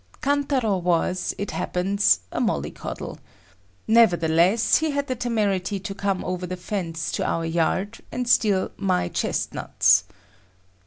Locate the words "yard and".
7.45-8.27